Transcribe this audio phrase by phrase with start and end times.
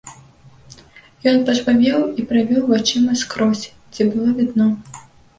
[1.31, 4.67] Ён пажвавеў і правёў вачыма скрозь, дзе было відно.